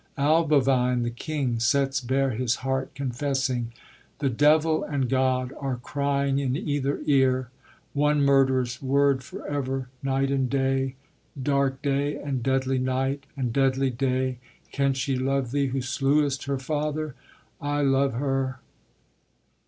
[0.17, 3.71] Albovine, the king, sets bare his heart, confessing:
[4.17, 7.49] The devil and God are crying in either ear
[7.93, 10.95] One murderous word for ever, night and day,
[11.39, 14.39] Dark day and deadly night and deadly day,
[14.71, 17.13] Can she love thee who slewest her father?
[17.61, 18.59] I Love her.